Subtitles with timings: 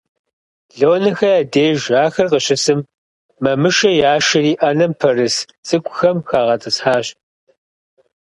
[0.79, 2.79] Лонэхэ я деж ахэр къыщысым,
[3.43, 5.35] Мамышэ яшэри Ӏэнэм пэрыс
[5.67, 7.07] цӀыкӀухэм хагъэтӀысхьащ.